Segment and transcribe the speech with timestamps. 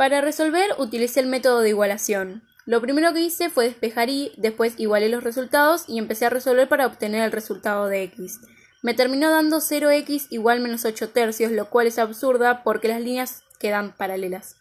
[0.00, 2.42] Para resolver utilicé el método de igualación.
[2.64, 6.70] Lo primero que hice fue despejar y, después igualé los resultados y empecé a resolver
[6.70, 8.40] para obtener el resultado de x.
[8.80, 13.42] Me terminó dando 0x igual menos 8 tercios, lo cual es absurda porque las líneas
[13.58, 14.56] quedan paralelas.